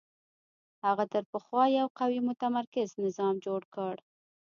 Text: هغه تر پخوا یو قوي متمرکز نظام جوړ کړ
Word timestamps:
هغه 0.85 1.05
تر 1.13 1.23
پخوا 1.31 1.63
یو 1.79 1.87
قوي 1.99 2.19
متمرکز 2.29 2.87
نظام 3.05 3.35
جوړ 3.45 3.61
کړ 3.75 3.95